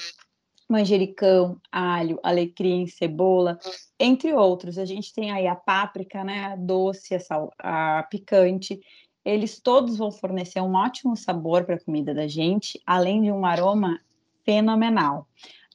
[0.71, 3.59] manjericão, alho, alecrim, cebola,
[3.99, 4.77] entre outros.
[4.77, 8.79] A gente tem aí a páprica, né, a doce, a, sal, a picante.
[9.23, 13.45] Eles todos vão fornecer um ótimo sabor para a comida da gente, além de um
[13.45, 13.99] aroma
[14.43, 15.27] fenomenal.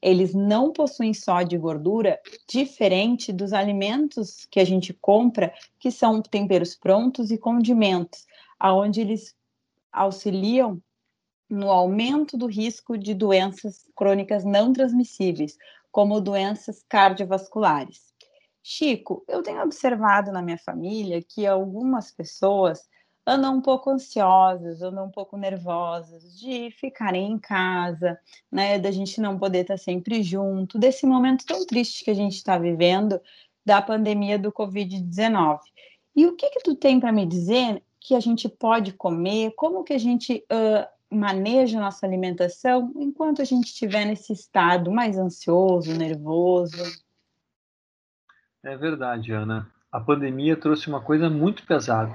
[0.02, 6.22] Eles não possuem sódio e gordura, diferente dos alimentos que a gente compra, que são
[6.22, 8.26] temperos prontos e condimentos,
[8.58, 9.34] aonde eles
[9.92, 10.80] auxiliam
[11.48, 15.56] no aumento do risco de doenças crônicas não transmissíveis,
[15.90, 18.14] como doenças cardiovasculares.
[18.62, 22.80] Chico, eu tenho observado na minha família que algumas pessoas
[23.26, 28.18] andam um pouco ansiosas, andam um pouco nervosas de ficarem em casa,
[28.50, 32.34] né, da gente não poder estar sempre junto, desse momento tão triste que a gente
[32.34, 33.20] está vivendo
[33.64, 35.58] da pandemia do Covid-19.
[36.14, 39.52] E o que que tu tem para me dizer que a gente pode comer?
[39.56, 45.16] Como que a gente uh, maneja nossa alimentação enquanto a gente estiver nesse estado mais
[45.16, 46.82] ansioso, nervoso.
[48.64, 49.70] É verdade, Ana.
[49.92, 52.12] A pandemia trouxe uma coisa muito pesada.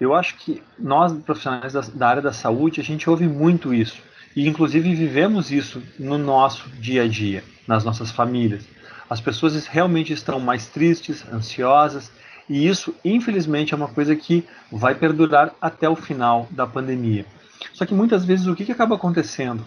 [0.00, 4.00] Eu acho que nós, profissionais da, da área da saúde, a gente ouve muito isso.
[4.36, 8.64] E, inclusive, vivemos isso no nosso dia a dia, nas nossas famílias.
[9.10, 12.12] As pessoas realmente estão mais tristes, ansiosas,
[12.48, 17.26] e isso, infelizmente, é uma coisa que vai perdurar até o final da pandemia.
[17.72, 19.64] Só que muitas vezes o que, que acaba acontecendo?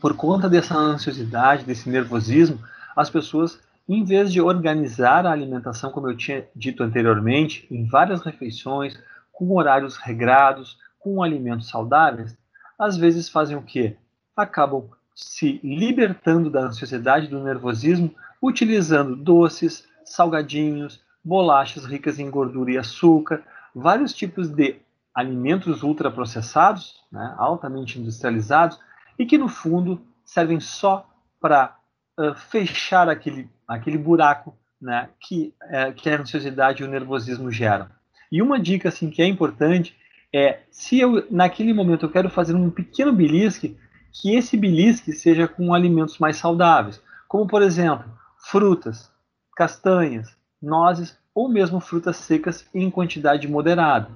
[0.00, 2.58] Por conta dessa ansiosidade, desse nervosismo,
[2.96, 8.22] as pessoas, em vez de organizar a alimentação, como eu tinha dito anteriormente, em várias
[8.22, 8.98] refeições,
[9.32, 12.36] com horários regrados, com alimentos saudáveis,
[12.78, 13.96] às vezes fazem o quê?
[14.36, 22.78] Acabam se libertando da ansiedade, do nervosismo, utilizando doces, salgadinhos, bolachas ricas em gordura e
[22.78, 23.42] açúcar,
[23.74, 24.76] vários tipos de
[25.14, 28.78] alimentos ultraprocessados, né, altamente industrializados,
[29.18, 31.08] e que no fundo servem só
[31.40, 31.76] para
[32.18, 37.88] uh, fechar aquele, aquele buraco né, que, uh, que a ansiosidade e o nervosismo geram.
[38.32, 39.96] E uma dica assim, que é importante
[40.34, 43.78] é, se eu naquele momento eu quero fazer um pequeno belisque,
[44.12, 48.04] que esse belisque seja com alimentos mais saudáveis, como por exemplo,
[48.50, 49.12] frutas,
[49.56, 54.10] castanhas, nozes ou mesmo frutas secas em quantidade moderada.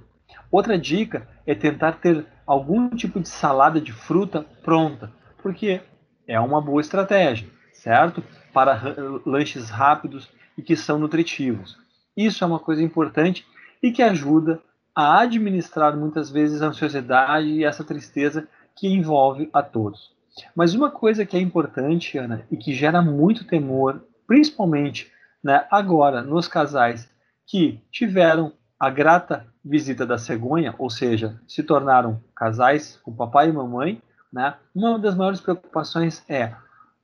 [0.50, 5.80] Outra dica é tentar ter algum tipo de salada de fruta pronta, porque
[6.26, 8.22] é uma boa estratégia, certo?
[8.52, 8.94] Para
[9.26, 11.78] lanches rápidos e que são nutritivos.
[12.16, 13.46] Isso é uma coisa importante
[13.82, 14.61] e que ajuda
[14.94, 20.12] a administrar muitas vezes a ansiedade e essa tristeza que envolve a todos.
[20.54, 25.11] Mas uma coisa que é importante, Ana, e que gera muito temor, principalmente
[25.42, 27.08] né, agora nos casais
[27.46, 33.52] que tiveram a grata visita da cegonha, ou seja, se tornaram casais, o papai e
[33.52, 34.00] mamãe,
[34.32, 34.56] né?
[34.74, 36.54] Uma das maiores preocupações é: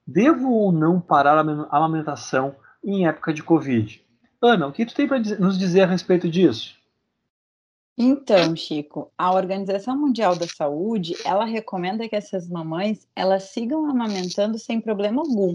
[0.06, 4.02] devo ou não parar a amamentação em época de Covid?
[4.40, 6.76] Ana, o que tu tem para nos dizer a respeito disso?
[7.96, 14.58] Então, Chico, a Organização Mundial da Saúde, ela recomenda que essas mamães, elas sigam amamentando
[14.58, 15.54] sem problema algum,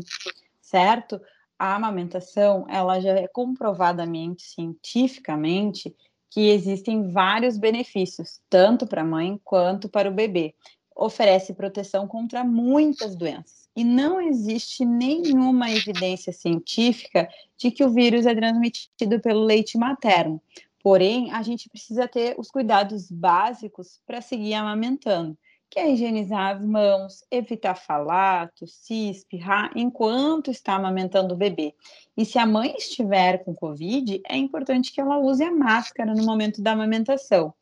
[0.62, 1.19] certo?
[1.60, 5.94] A amamentação, ela já é comprovadamente cientificamente
[6.29, 10.56] que existem vários benefícios, tanto para a mãe quanto para o bebê.
[10.96, 13.67] Oferece proteção contra muitas doenças.
[13.75, 17.27] E não existe nenhuma evidência científica
[17.58, 20.42] de que o vírus é transmitido pelo leite materno.
[20.81, 25.38] Porém, a gente precisa ter os cuidados básicos para seguir amamentando
[25.70, 31.76] que é higienizar as mãos, evitar falar, tossir, espirrar enquanto está amamentando o bebê.
[32.17, 36.26] E se a mãe estiver com Covid, é importante que ela use a máscara no
[36.26, 37.54] momento da amamentação.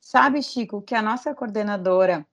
[0.00, 2.26] Sabe, Chico, que a nossa coordenadora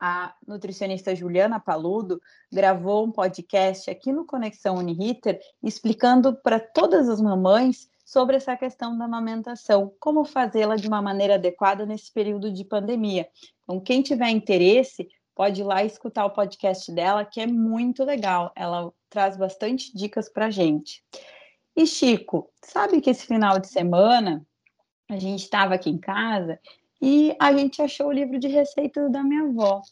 [0.00, 2.20] a nutricionista Juliana Paludo
[2.52, 8.98] gravou um podcast aqui no Conexão Uniriter explicando para todas as mamães sobre essa questão
[8.98, 13.26] da amamentação, como fazê-la de uma maneira adequada nesse período de pandemia.
[13.64, 18.52] Então, quem tiver interesse, pode ir lá escutar o podcast dela, que é muito legal.
[18.54, 21.02] Ela traz bastante dicas para gente.
[21.76, 24.46] E Chico, sabe que esse final de semana
[25.08, 26.58] a gente estava aqui em casa
[27.02, 29.82] e a gente achou o livro de receitas da minha avó.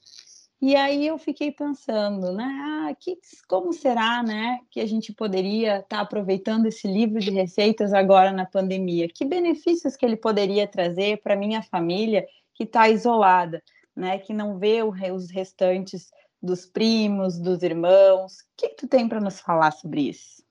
[0.61, 2.45] E aí eu fiquei pensando, né?
[2.45, 3.19] Ah, que,
[3.49, 8.31] como será, né, que a gente poderia estar tá aproveitando esse livro de receitas agora
[8.31, 9.09] na pandemia?
[9.09, 13.63] Que benefícios que ele poderia trazer para minha família que está isolada,
[13.97, 14.19] né?
[14.19, 16.11] Que não vê os restantes
[16.43, 18.33] dos primos, dos irmãos.
[18.33, 20.43] O que, que tu tem para nos falar sobre isso?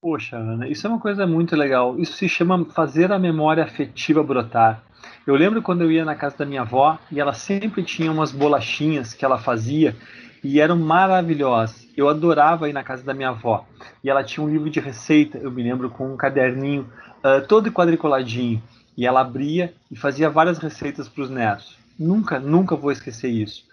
[0.00, 1.98] Poxa, Ana, isso é uma coisa muito legal.
[1.98, 4.82] Isso se chama fazer a memória afetiva brotar.
[5.26, 8.30] Eu lembro quando eu ia na casa da minha avó e ela sempre tinha umas
[8.30, 9.96] bolachinhas que ela fazia
[10.42, 11.88] e eram maravilhosas.
[11.96, 13.66] Eu adorava ir na casa da minha avó.
[14.04, 16.88] E ela tinha um livro de receita, eu me lembro, com um caderninho
[17.24, 18.62] uh, todo quadriculadinho.
[18.96, 21.78] E ela abria e fazia várias receitas para os netos.
[21.98, 23.64] Nunca, nunca vou esquecer isso.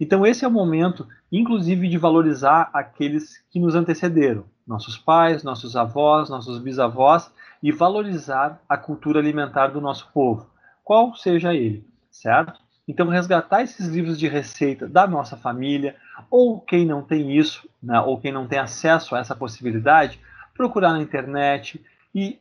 [0.00, 5.76] Então, esse é o momento, inclusive, de valorizar aqueles que nos antecederam, nossos pais, nossos
[5.76, 7.30] avós, nossos bisavós,
[7.62, 10.52] e valorizar a cultura alimentar do nosso povo
[10.84, 12.60] qual seja ele, certo?
[12.86, 15.96] Então, resgatar esses livros de receita da nossa família,
[16.30, 20.20] ou quem não tem isso, né, ou quem não tem acesso a essa possibilidade,
[20.54, 21.82] procurar na internet
[22.14, 22.38] e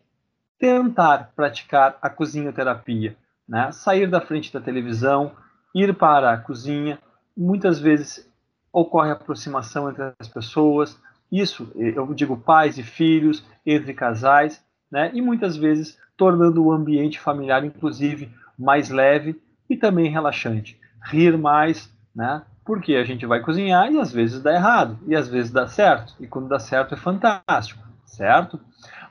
[0.62, 3.18] tentar praticar a cozinhoterapia.
[3.50, 3.72] Né?
[3.72, 5.32] Sair da frente da televisão,
[5.74, 7.00] ir para a cozinha,
[7.36, 8.30] muitas vezes
[8.72, 10.98] ocorre aproximação entre as pessoas,
[11.32, 15.10] isso eu digo pais e filhos, entre casais, né?
[15.14, 20.80] e muitas vezes tornando o ambiente familiar, inclusive, mais leve e também relaxante.
[21.04, 22.44] Rir mais, né?
[22.64, 26.14] Porque a gente vai cozinhar e às vezes dá errado, e às vezes dá certo,
[26.20, 28.60] e quando dá certo é fantástico, certo?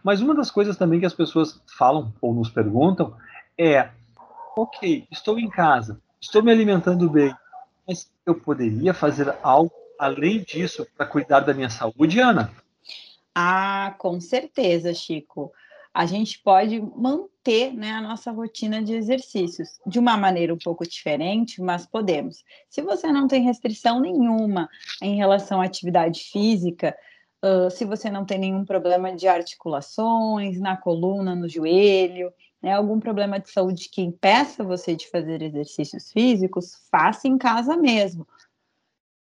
[0.03, 3.15] Mas uma das coisas também que as pessoas falam ou nos perguntam
[3.57, 3.91] é:
[4.57, 7.35] ok, estou em casa, estou me alimentando bem,
[7.87, 12.51] mas eu poderia fazer algo além disso para cuidar da minha saúde, Ana?
[13.35, 15.53] Ah, com certeza, Chico
[15.93, 20.89] a gente pode manter né, a nossa rotina de exercícios de uma maneira um pouco
[20.89, 22.45] diferente, mas podemos.
[22.69, 24.69] Se você não tem restrição nenhuma
[25.03, 26.97] em relação à atividade física,
[27.45, 32.33] uh, se você não tem nenhum problema de articulações, na coluna, no joelho,
[32.63, 37.77] né, algum problema de saúde que impeça você de fazer exercícios físicos, faça em casa
[37.77, 38.27] mesmo.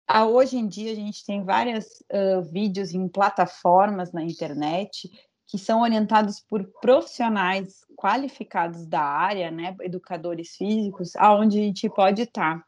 [0.06, 5.10] Ah, hoje em dia a gente tem vários uh, vídeos em plataformas na internet
[5.46, 12.22] que são orientados por profissionais qualificados da área, né, educadores físicos, aonde a gente pode
[12.22, 12.64] estar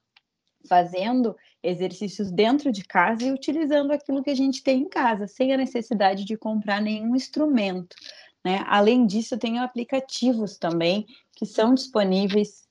[0.68, 5.52] fazendo exercícios dentro de casa e utilizando aquilo que a gente tem em casa, sem
[5.52, 7.96] a necessidade de comprar nenhum instrumento.
[8.44, 8.62] Né?
[8.66, 12.68] Além disso, tem aplicativos também que são disponíveis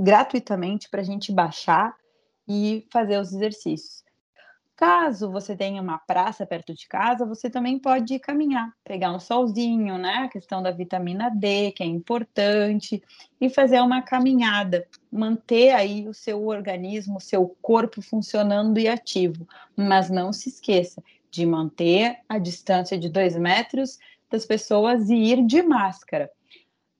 [0.00, 1.94] gratuitamente para a gente baixar
[2.48, 4.02] e fazer os exercícios.
[4.80, 9.98] Caso você tenha uma praça perto de casa, você também pode caminhar, pegar um solzinho,
[9.98, 10.22] né?
[10.24, 13.02] A questão da vitamina D, que é importante,
[13.38, 19.46] e fazer uma caminhada, manter aí o seu organismo, o seu corpo funcionando e ativo.
[19.76, 23.98] Mas não se esqueça de manter a distância de dois metros
[24.30, 26.30] das pessoas e ir de máscara.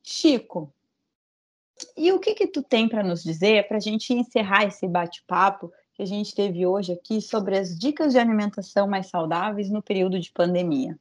[0.03, 0.71] Chico,
[1.97, 5.73] e o que que tu tem para nos dizer para a gente encerrar esse bate-papo
[6.01, 10.19] que a gente teve hoje aqui sobre as dicas de alimentação mais saudáveis no período
[10.19, 10.99] de pandemia.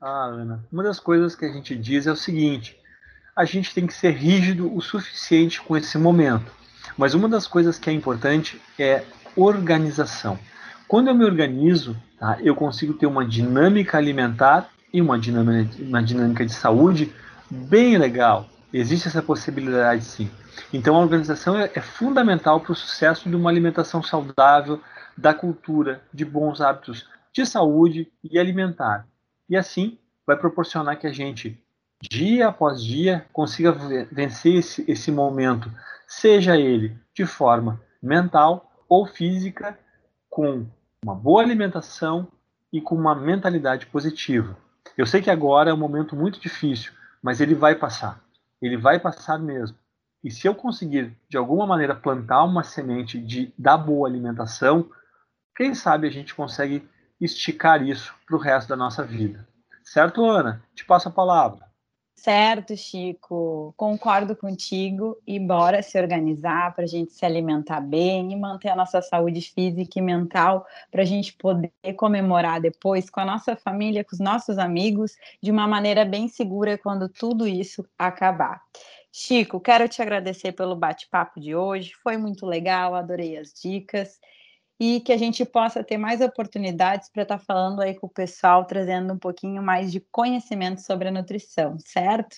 [0.00, 2.76] Ah, Ana, uma das coisas que a gente diz é o seguinte:
[3.36, 6.50] a gente tem que ser rígido o suficiente com esse momento.
[6.98, 9.04] Mas uma das coisas que é importante é
[9.36, 10.36] organização.
[10.88, 16.02] Quando eu me organizo, tá, eu consigo ter uma dinâmica alimentar e uma dinâmica, uma
[16.02, 17.14] dinâmica de saúde
[17.48, 18.48] bem legal.
[18.72, 20.28] Existe essa possibilidade sim.
[20.72, 24.80] Então, a organização é, é fundamental para o sucesso de uma alimentação saudável,
[25.16, 29.06] da cultura, de bons hábitos de saúde e alimentar.
[29.48, 31.62] E assim, vai proporcionar que a gente,
[32.00, 33.72] dia após dia, consiga
[34.10, 35.70] vencer esse, esse momento,
[36.06, 39.78] seja ele de forma mental ou física,
[40.28, 40.66] com
[41.04, 42.28] uma boa alimentação
[42.72, 44.56] e com uma mentalidade positiva.
[44.96, 46.92] Eu sei que agora é um momento muito difícil,
[47.22, 48.20] mas ele vai passar.
[48.62, 49.76] Ele vai passar mesmo.
[50.22, 54.90] E se eu conseguir, de alguma maneira, plantar uma semente de, da boa alimentação,
[55.56, 56.86] quem sabe a gente consegue
[57.20, 59.46] esticar isso para o resto da nossa vida.
[59.82, 60.62] Certo, Ana?
[60.74, 61.70] Te passo a palavra.
[62.22, 63.72] Certo, Chico.
[63.78, 68.76] Concordo contigo e bora se organizar para a gente se alimentar bem e manter a
[68.76, 74.04] nossa saúde física e mental para a gente poder comemorar depois com a nossa família,
[74.04, 78.60] com os nossos amigos, de uma maneira bem segura quando tudo isso acabar.
[79.12, 81.92] Chico, quero te agradecer pelo bate-papo de hoje.
[82.02, 84.20] Foi muito legal, adorei as dicas
[84.78, 88.10] e que a gente possa ter mais oportunidades para estar tá falando aí com o
[88.10, 92.36] pessoal, trazendo um pouquinho mais de conhecimento sobre a nutrição, certo?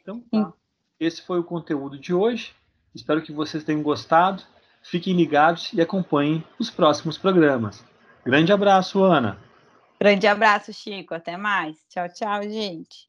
[0.00, 0.52] Então tá.
[0.98, 2.54] Esse foi o conteúdo de hoje.
[2.94, 4.42] Espero que vocês tenham gostado.
[4.82, 7.84] Fiquem ligados e acompanhem os próximos programas.
[8.24, 9.38] Grande abraço, Ana.
[10.00, 11.12] Grande abraço, Chico.
[11.12, 11.76] Até mais.
[11.88, 13.08] Tchau, tchau, gente.